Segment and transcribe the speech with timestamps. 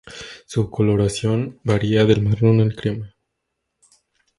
[0.47, 3.13] Su coloración varía del marrón al crema.